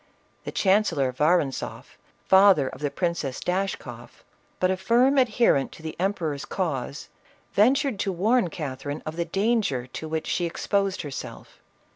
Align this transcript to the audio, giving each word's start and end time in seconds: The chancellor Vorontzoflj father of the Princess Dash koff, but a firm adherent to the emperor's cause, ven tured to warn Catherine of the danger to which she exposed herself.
The 0.45 0.51
chancellor 0.51 1.13
Vorontzoflj 1.13 1.83
father 2.25 2.67
of 2.67 2.81
the 2.81 2.89
Princess 2.89 3.39
Dash 3.39 3.75
koff, 3.75 4.23
but 4.59 4.71
a 4.71 4.75
firm 4.75 5.19
adherent 5.19 5.71
to 5.73 5.83
the 5.83 5.95
emperor's 5.99 6.43
cause, 6.43 7.09
ven 7.53 7.75
tured 7.75 7.99
to 7.99 8.11
warn 8.11 8.49
Catherine 8.49 9.03
of 9.05 9.15
the 9.15 9.25
danger 9.25 9.85
to 9.85 10.07
which 10.09 10.25
she 10.25 10.45
exposed 10.47 11.03
herself. 11.03 11.59